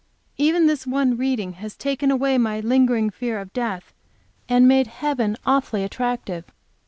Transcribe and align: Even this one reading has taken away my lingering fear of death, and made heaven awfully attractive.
Even 0.39 0.65
this 0.65 0.87
one 0.87 1.15
reading 1.15 1.53
has 1.53 1.77
taken 1.77 2.09
away 2.09 2.35
my 2.39 2.59
lingering 2.59 3.11
fear 3.11 3.37
of 3.39 3.53
death, 3.53 3.93
and 4.49 4.67
made 4.67 4.87
heaven 4.87 5.37
awfully 5.45 5.83
attractive. 5.83 6.45